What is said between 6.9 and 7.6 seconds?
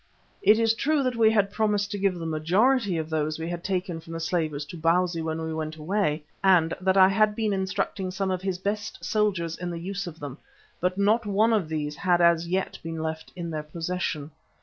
I had been